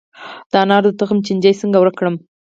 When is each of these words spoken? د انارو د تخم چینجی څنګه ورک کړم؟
د 0.51 0.53
انارو 0.63 0.89
د 0.93 0.97
تخم 0.99 1.17
چینجی 1.27 1.53
څنګه 1.61 1.77
ورک 1.79 1.95
کړم؟ 1.99 2.15